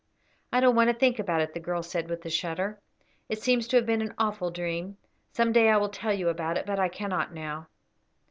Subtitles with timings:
[0.51, 2.81] "I don't want to think about it," the girl said, with a shudder.
[3.29, 4.97] "It seems to have been an awful dream.
[5.31, 7.67] Some day I will tell you about it; but I cannot now."